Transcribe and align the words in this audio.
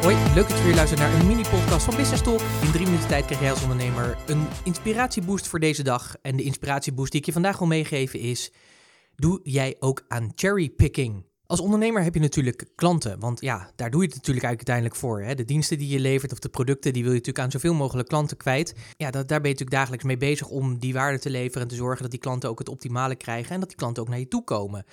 Hoi, 0.00 0.16
leuk 0.34 0.48
dat 0.48 0.58
je 0.58 0.64
weer 0.64 0.74
luistert 0.74 1.00
naar 1.00 1.20
een 1.20 1.26
mini-podcast 1.26 1.84
van 1.84 1.96
Business 1.96 2.22
Talk. 2.22 2.40
In 2.62 2.70
drie 2.72 2.84
minuten 2.84 3.08
tijd 3.08 3.24
krijg 3.24 3.40
jij 3.40 3.50
als 3.50 3.62
ondernemer 3.62 4.16
een 4.26 4.46
inspiratieboost 4.64 5.48
voor 5.48 5.60
deze 5.60 5.82
dag. 5.82 6.16
En 6.22 6.36
de 6.36 6.42
inspiratieboost 6.42 7.10
die 7.10 7.20
ik 7.20 7.26
je 7.26 7.32
vandaag 7.32 7.58
wil 7.58 7.66
meegeven 7.66 8.20
is... 8.20 8.52
Doe 9.16 9.40
jij 9.42 9.76
ook 9.78 10.04
aan 10.08 10.32
cherrypicking? 10.34 11.24
Als 11.46 11.60
ondernemer 11.60 12.02
heb 12.02 12.14
je 12.14 12.20
natuurlijk 12.20 12.64
klanten, 12.74 13.18
want 13.18 13.40
ja, 13.40 13.70
daar 13.76 13.90
doe 13.90 14.00
je 14.00 14.06
het 14.06 14.16
natuurlijk 14.16 14.46
uiteindelijk 14.46 14.96
voor. 14.96 15.22
Hè? 15.22 15.34
De 15.34 15.44
diensten 15.44 15.78
die 15.78 15.88
je 15.88 16.00
levert 16.00 16.32
of 16.32 16.38
de 16.38 16.48
producten, 16.48 16.92
die 16.92 17.02
wil 17.02 17.12
je 17.12 17.18
natuurlijk 17.18 17.44
aan 17.44 17.50
zoveel 17.50 17.74
mogelijk 17.74 18.08
klanten 18.08 18.36
kwijt. 18.36 18.74
Ja, 18.96 19.10
dat, 19.10 19.28
daar 19.28 19.40
ben 19.40 19.50
je 19.50 19.56
natuurlijk 19.56 19.76
dagelijks 19.76 20.04
mee 20.04 20.16
bezig 20.16 20.48
om 20.48 20.78
die 20.78 20.92
waarde 20.92 21.18
te 21.18 21.30
leveren 21.30 21.62
en 21.62 21.68
te 21.68 21.74
zorgen 21.74 22.02
dat 22.02 22.10
die 22.10 22.20
klanten 22.20 22.48
ook 22.48 22.58
het 22.58 22.68
optimale 22.68 23.14
krijgen 23.14 23.54
en 23.54 23.60
dat 23.60 23.68
die 23.68 23.78
klanten 23.78 24.02
ook 24.02 24.08
naar 24.08 24.18
je 24.18 24.28
toe 24.28 24.44
komen. 24.44 24.84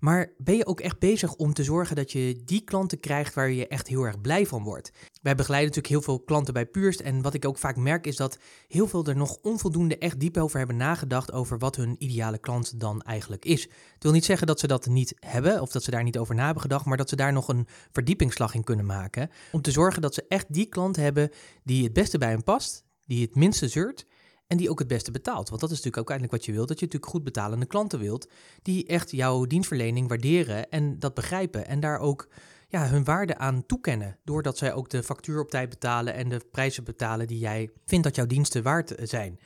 Maar 0.00 0.32
ben 0.38 0.56
je 0.56 0.66
ook 0.66 0.80
echt 0.80 0.98
bezig 0.98 1.34
om 1.34 1.52
te 1.52 1.64
zorgen 1.64 1.96
dat 1.96 2.12
je 2.12 2.42
die 2.44 2.60
klanten 2.60 3.00
krijgt 3.00 3.34
waar 3.34 3.50
je 3.50 3.68
echt 3.68 3.88
heel 3.88 4.02
erg 4.02 4.20
blij 4.20 4.46
van 4.46 4.62
wordt? 4.62 4.90
Wij 5.22 5.34
begeleiden 5.34 5.68
natuurlijk 5.68 5.94
heel 5.94 6.14
veel 6.14 6.24
klanten 6.24 6.54
bij 6.54 6.66
Puurst. 6.66 7.00
En 7.00 7.22
wat 7.22 7.34
ik 7.34 7.44
ook 7.44 7.58
vaak 7.58 7.76
merk 7.76 8.06
is 8.06 8.16
dat 8.16 8.38
heel 8.68 8.86
veel 8.86 9.04
er 9.04 9.16
nog 9.16 9.38
onvoldoende 9.42 9.98
echt 9.98 10.20
diep 10.20 10.36
over 10.36 10.58
hebben 10.58 10.76
nagedacht 10.76 11.32
over 11.32 11.58
wat 11.58 11.76
hun 11.76 11.96
ideale 11.98 12.38
klant 12.38 12.80
dan 12.80 13.02
eigenlijk 13.02 13.44
is. 13.44 13.62
Het 13.62 14.02
wil 14.02 14.12
niet 14.12 14.24
zeggen 14.24 14.46
dat 14.46 14.60
ze 14.60 14.66
dat 14.66 14.86
niet 14.86 15.14
hebben 15.20 15.60
of 15.60 15.70
dat 15.70 15.82
ze 15.82 15.90
daar 15.90 16.02
niet 16.02 16.18
over 16.18 16.34
na 16.34 16.44
hebben 16.44 16.62
gedacht, 16.62 16.84
maar 16.84 16.96
dat 16.96 17.08
ze 17.08 17.16
daar 17.16 17.32
nog 17.32 17.48
een 17.48 17.66
verdiepingsslag 17.92 18.54
in 18.54 18.64
kunnen 18.64 18.86
maken. 18.86 19.30
Om 19.52 19.62
te 19.62 19.70
zorgen 19.70 20.02
dat 20.02 20.14
ze 20.14 20.24
echt 20.28 20.46
die 20.48 20.66
klant 20.66 20.96
hebben 20.96 21.30
die 21.64 21.84
het 21.84 21.92
beste 21.92 22.18
bij 22.18 22.28
hen 22.28 22.42
past, 22.42 22.84
die 23.06 23.22
het 23.22 23.34
minste 23.34 23.68
zeurt 23.68 24.06
en 24.46 24.56
die 24.56 24.70
ook 24.70 24.78
het 24.78 24.88
beste 24.88 25.10
betaalt. 25.10 25.48
Want 25.48 25.60
dat 25.60 25.70
is 25.70 25.76
natuurlijk 25.76 26.02
ook 26.02 26.10
uiteindelijk 26.10 26.32
wat 26.32 26.44
je 26.44 26.52
wilt. 26.52 26.68
Dat 26.68 26.78
je 26.78 26.84
natuurlijk 26.84 27.12
goed 27.12 27.24
betalende 27.24 27.66
klanten 27.66 27.98
wilt. 27.98 28.28
Die 28.62 28.86
echt 28.86 29.10
jouw 29.10 29.44
dienstverlening 29.44 30.08
waarderen 30.08 30.70
en 30.70 30.98
dat 30.98 31.14
begrijpen. 31.14 31.66
En 31.66 31.80
daar 31.80 31.98
ook 31.98 32.28
ja, 32.68 32.88
hun 32.88 33.04
waarde 33.04 33.38
aan 33.38 33.66
toekennen. 33.66 34.18
Doordat 34.24 34.58
zij 34.58 34.72
ook 34.72 34.88
de 34.90 35.02
factuur 35.02 35.40
op 35.40 35.50
tijd 35.50 35.68
betalen 35.68 36.14
en 36.14 36.28
de 36.28 36.40
prijzen 36.50 36.84
betalen 36.84 37.26
die 37.26 37.38
jij 37.38 37.70
vindt 37.84 38.04
dat 38.04 38.16
jouw 38.16 38.26
diensten 38.26 38.62
waard 38.62 38.94
zijn. 39.02 39.38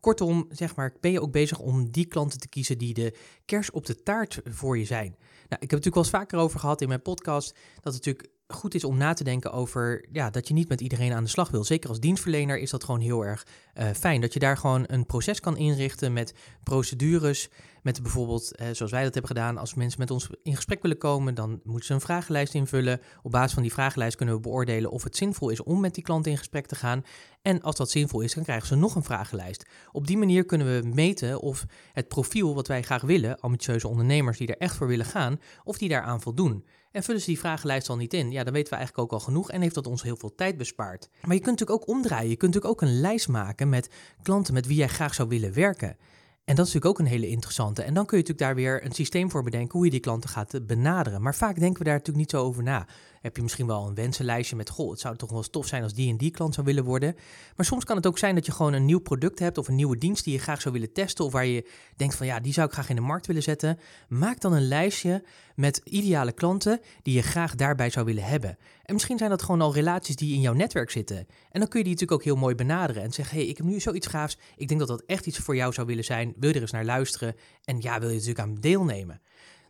Kortom, 0.00 0.46
zeg 0.50 0.76
maar, 0.76 0.94
ben 1.00 1.10
je 1.10 1.20
ook 1.20 1.32
bezig 1.32 1.58
om 1.58 1.90
die 1.90 2.06
klanten 2.06 2.38
te 2.38 2.48
kiezen 2.48 2.78
die 2.78 2.94
de 2.94 3.16
kers 3.44 3.70
op 3.70 3.86
de 3.86 4.02
taart 4.02 4.40
voor 4.44 4.78
je 4.78 4.84
zijn. 4.84 5.16
Nou, 5.48 5.62
ik 5.62 5.70
heb 5.70 5.70
het 5.70 5.70
natuurlijk 5.70 5.94
wel 5.94 6.04
eens 6.04 6.12
vaker 6.12 6.38
over 6.38 6.60
gehad 6.60 6.80
in 6.80 6.88
mijn 6.88 7.02
podcast, 7.02 7.54
dat 7.80 7.94
het 7.94 8.04
natuurlijk 8.04 8.28
goed 8.48 8.74
is 8.74 8.84
om 8.84 8.96
na 8.96 9.12
te 9.12 9.24
denken 9.24 9.52
over 9.52 10.04
ja, 10.12 10.30
dat 10.30 10.48
je 10.48 10.54
niet 10.54 10.68
met 10.68 10.80
iedereen 10.80 11.12
aan 11.12 11.24
de 11.24 11.30
slag 11.30 11.50
wil. 11.50 11.64
Zeker 11.64 11.88
als 11.88 12.00
dienstverlener 12.00 12.58
is 12.58 12.70
dat 12.70 12.84
gewoon 12.84 13.00
heel 13.00 13.24
erg 13.24 13.46
uh, 13.74 13.90
fijn. 13.90 14.20
Dat 14.20 14.32
je 14.32 14.38
daar 14.38 14.56
gewoon 14.56 14.84
een 14.86 15.06
proces 15.06 15.40
kan 15.40 15.56
inrichten 15.56 16.12
met 16.12 16.34
procedures. 16.62 17.48
Met 17.82 18.02
bijvoorbeeld, 18.02 18.52
uh, 18.60 18.66
zoals 18.72 18.92
wij 18.92 19.02
dat 19.02 19.14
hebben 19.14 19.36
gedaan, 19.36 19.58
als 19.58 19.74
mensen 19.74 20.00
met 20.00 20.10
ons 20.10 20.28
in 20.42 20.56
gesprek 20.56 20.82
willen 20.82 20.98
komen, 20.98 21.34
dan 21.34 21.60
moeten 21.64 21.86
ze 21.86 21.92
een 21.92 22.00
vragenlijst 22.00 22.54
invullen. 22.54 23.00
Op 23.22 23.30
basis 23.30 23.52
van 23.52 23.62
die 23.62 23.72
vragenlijst 23.72 24.16
kunnen 24.16 24.34
we 24.34 24.40
beoordelen 24.40 24.90
of 24.90 25.04
het 25.04 25.16
zinvol 25.16 25.48
is 25.48 25.62
om 25.62 25.80
met 25.80 25.94
die 25.94 26.04
klant 26.04 26.26
in 26.26 26.38
gesprek 26.38 26.66
te 26.66 26.74
gaan. 26.74 27.04
En 27.42 27.62
als 27.62 27.76
dat 27.76 27.90
zinvol 27.90 28.20
is, 28.20 28.34
dan 28.34 28.44
krijgen 28.44 28.66
ze 28.66 28.74
nog 28.74 28.94
een 28.94 29.02
vragenlijst. 29.02 29.66
Op 29.92 30.06
die 30.06 30.16
manier 30.16 30.44
kunnen 30.44 30.80
we 30.80 30.88
meten 30.88 31.40
of 31.40 31.64
het 31.92 32.08
profiel 32.08 32.54
wat 32.54 32.68
wij 32.68 32.82
graag 32.82 33.02
willen, 33.02 33.40
ambitieuze 33.40 33.88
ondernemers 33.88 34.38
die 34.38 34.48
er 34.48 34.58
echt 34.58 34.76
voor 34.76 34.86
willen 34.86 35.06
gaan, 35.06 35.40
of 35.64 35.78
die 35.78 35.88
daaraan 35.88 36.20
voldoen. 36.20 36.64
En 36.98 37.04
vullen 37.04 37.20
ze 37.20 37.26
die 37.26 37.38
vragenlijst 37.38 37.88
al 37.88 37.96
niet 37.96 38.14
in, 38.14 38.30
ja, 38.30 38.44
dan 38.44 38.52
weten 38.52 38.70
we 38.70 38.76
eigenlijk 38.76 39.12
ook 39.12 39.20
al 39.20 39.24
genoeg 39.24 39.50
en 39.50 39.60
heeft 39.60 39.74
dat 39.74 39.86
ons 39.86 40.02
heel 40.02 40.16
veel 40.16 40.34
tijd 40.34 40.56
bespaard. 40.56 41.08
Maar 41.22 41.34
je 41.34 41.42
kunt 41.42 41.58
natuurlijk 41.58 41.82
ook 41.82 41.96
omdraaien. 41.96 42.28
Je 42.28 42.36
kunt 42.36 42.54
natuurlijk 42.54 42.82
ook 42.82 42.88
een 42.88 43.00
lijst 43.00 43.28
maken 43.28 43.68
met 43.68 43.90
klanten 44.22 44.54
met 44.54 44.66
wie 44.66 44.76
jij 44.76 44.88
graag 44.88 45.14
zou 45.14 45.28
willen 45.28 45.52
werken. 45.54 45.88
En 45.88 46.54
dat 46.54 46.66
is 46.66 46.72
natuurlijk 46.72 46.86
ook 46.86 46.98
een 46.98 47.12
hele 47.12 47.28
interessante. 47.28 47.82
En 47.82 47.94
dan 47.94 48.06
kun 48.06 48.18
je 48.18 48.22
natuurlijk 48.22 48.48
daar 48.48 48.64
weer 48.64 48.84
een 48.84 48.92
systeem 48.92 49.30
voor 49.30 49.42
bedenken 49.42 49.72
hoe 49.72 49.84
je 49.84 49.90
die 49.90 50.00
klanten 50.00 50.30
gaat 50.30 50.66
benaderen. 50.66 51.22
Maar 51.22 51.34
vaak 51.34 51.58
denken 51.58 51.78
we 51.78 51.84
daar 51.84 51.98
natuurlijk 51.98 52.18
niet 52.18 52.30
zo 52.30 52.46
over 52.46 52.62
na 52.62 52.86
heb 53.20 53.36
je 53.36 53.42
misschien 53.42 53.66
wel 53.66 53.86
een 53.86 53.94
wensenlijstje 53.94 54.56
met, 54.56 54.70
goh, 54.70 54.90
het 54.90 55.00
zou 55.00 55.16
toch 55.16 55.30
wel 55.30 55.42
tof 55.42 55.66
zijn 55.66 55.82
als 55.82 55.94
die 55.94 56.10
en 56.10 56.16
die 56.16 56.30
klant 56.30 56.54
zou 56.54 56.66
willen 56.66 56.84
worden. 56.84 57.16
Maar 57.56 57.66
soms 57.66 57.84
kan 57.84 57.96
het 57.96 58.06
ook 58.06 58.18
zijn 58.18 58.34
dat 58.34 58.46
je 58.46 58.52
gewoon 58.52 58.72
een 58.72 58.84
nieuw 58.84 59.00
product 59.00 59.38
hebt 59.38 59.58
of 59.58 59.68
een 59.68 59.74
nieuwe 59.74 59.98
dienst 59.98 60.24
die 60.24 60.32
je 60.32 60.38
graag 60.38 60.60
zou 60.60 60.74
willen 60.74 60.92
testen 60.92 61.24
of 61.24 61.32
waar 61.32 61.46
je 61.46 61.70
denkt 61.96 62.14
van, 62.14 62.26
ja, 62.26 62.40
die 62.40 62.52
zou 62.52 62.66
ik 62.66 62.72
graag 62.72 62.88
in 62.88 62.96
de 62.96 63.02
markt 63.02 63.26
willen 63.26 63.42
zetten. 63.42 63.78
Maak 64.08 64.40
dan 64.40 64.52
een 64.52 64.68
lijstje 64.68 65.24
met 65.54 65.80
ideale 65.84 66.32
klanten 66.32 66.80
die 67.02 67.14
je 67.14 67.22
graag 67.22 67.54
daarbij 67.54 67.90
zou 67.90 68.06
willen 68.06 68.24
hebben. 68.24 68.58
En 68.82 68.94
misschien 68.94 69.18
zijn 69.18 69.30
dat 69.30 69.42
gewoon 69.42 69.60
al 69.60 69.74
relaties 69.74 70.16
die 70.16 70.34
in 70.34 70.40
jouw 70.40 70.52
netwerk 70.52 70.90
zitten. 70.90 71.26
En 71.50 71.60
dan 71.60 71.68
kun 71.68 71.78
je 71.78 71.84
die 71.84 71.92
natuurlijk 71.94 72.12
ook 72.12 72.24
heel 72.24 72.36
mooi 72.36 72.54
benaderen 72.54 73.02
en 73.02 73.12
zeggen, 73.12 73.36
hey, 73.36 73.46
ik 73.46 73.56
heb 73.56 73.66
nu 73.66 73.80
zoiets 73.80 74.06
gaafs, 74.06 74.38
ik 74.56 74.68
denk 74.68 74.80
dat 74.80 74.88
dat 74.88 75.02
echt 75.06 75.26
iets 75.26 75.38
voor 75.38 75.56
jou 75.56 75.72
zou 75.72 75.86
willen 75.86 76.04
zijn, 76.04 76.34
wil 76.36 76.48
je 76.48 76.54
er 76.54 76.60
eens 76.60 76.70
naar 76.70 76.84
luisteren 76.84 77.34
en 77.64 77.80
ja, 77.80 77.98
wil 77.98 78.08
je 78.08 78.14
natuurlijk 78.14 78.40
aan 78.40 78.54
deelnemen. 78.54 79.20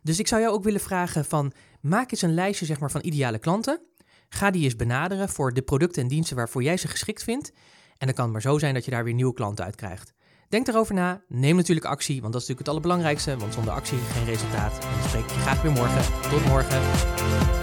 Dus 0.03 0.19
ik 0.19 0.27
zou 0.27 0.41
jou 0.41 0.53
ook 0.53 0.63
willen 0.63 0.79
vragen 0.79 1.25
van, 1.25 1.53
maak 1.81 2.11
eens 2.11 2.21
een 2.21 2.33
lijstje 2.33 2.65
zeg 2.65 2.79
maar, 2.79 2.91
van 2.91 3.01
ideale 3.03 3.39
klanten. 3.39 3.81
Ga 4.29 4.51
die 4.51 4.63
eens 4.63 4.75
benaderen 4.75 5.29
voor 5.29 5.53
de 5.53 5.61
producten 5.61 6.01
en 6.01 6.07
diensten 6.07 6.35
waarvoor 6.35 6.63
jij 6.63 6.77
ze 6.77 6.87
geschikt 6.87 7.23
vindt. 7.23 7.51
En 7.97 8.05
dan 8.05 8.13
kan 8.15 8.23
het 8.23 8.33
maar 8.33 8.41
zo 8.41 8.57
zijn 8.57 8.73
dat 8.73 8.85
je 8.85 8.91
daar 8.91 9.03
weer 9.03 9.13
nieuwe 9.13 9.33
klanten 9.33 9.65
uit 9.65 9.75
krijgt. 9.75 10.13
Denk 10.49 10.67
erover 10.67 10.93
na, 10.95 11.21
neem 11.27 11.55
natuurlijk 11.55 11.85
actie, 11.85 12.21
want 12.21 12.33
dat 12.33 12.41
is 12.41 12.47
natuurlijk 12.47 12.59
het 12.59 12.67
allerbelangrijkste, 12.67 13.37
want 13.37 13.53
zonder 13.53 13.73
actie 13.73 13.97
geen 13.97 14.25
resultaat. 14.25 14.73
En 14.73 14.99
dan 14.99 15.09
spreek 15.09 15.23
ik 15.23 15.29
je 15.29 15.39
graag 15.39 15.61
weer 15.61 15.71
morgen. 15.71 16.29
Tot 16.29 16.45
morgen. 16.45 17.58